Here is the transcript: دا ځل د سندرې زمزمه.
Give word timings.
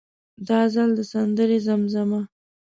دا 0.47 0.59
ځل 0.73 0.89
د 0.97 0.99
سندرې 1.11 1.57
زمزمه. 1.67 2.21